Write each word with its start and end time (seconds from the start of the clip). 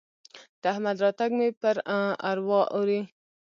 د 0.61 0.63
احمد 0.73 0.97
راتګ 1.03 1.31
مې 1.37 1.47
پر 1.61 1.75
اروا 2.29 2.61
اوري. 2.75 3.01